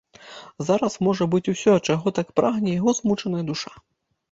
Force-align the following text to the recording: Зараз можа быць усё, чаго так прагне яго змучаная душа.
Зараз 0.69 0.95
можа 1.07 1.27
быць 1.35 1.51
усё, 1.53 1.77
чаго 1.87 2.15
так 2.21 2.27
прагне 2.41 2.71
яго 2.79 2.97
змучаная 3.03 3.45
душа. 3.55 3.71